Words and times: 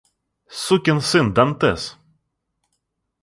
Сукин 0.63 0.99
сын 1.09 1.25
Дантес! 1.35 1.81